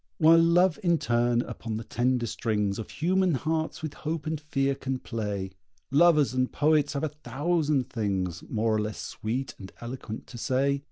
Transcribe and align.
While 0.17 0.39
Love 0.41 0.79
in 0.81 0.97
turn 0.97 1.43
upon 1.43 1.77
the 1.77 1.83
tender 1.83 2.25
strings 2.25 2.79
Of 2.79 2.89
human 2.89 3.35
hearts 3.35 3.83
with 3.83 3.93
hope 3.93 4.25
and 4.25 4.41
fear 4.41 4.73
can 4.73 4.97
play, 4.97 5.51
Lovers 5.91 6.33
and 6.33 6.51
poets 6.51 6.93
have 6.93 7.03
a 7.03 7.09
thousand 7.09 7.87
things, 7.91 8.43
More 8.49 8.73
or 8.73 8.79
less 8.81 8.99
sweet 8.99 9.53
and 9.59 9.71
eloquent, 9.79 10.25
to 10.25 10.39
say. 10.39 10.79